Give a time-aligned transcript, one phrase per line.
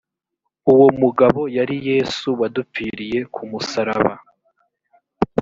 [0.71, 4.13] uwo mugabo yari yesu wadupfiriye kumusaraba